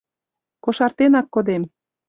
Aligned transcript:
Кошартенак 0.63 1.27
кодем. 1.33 1.63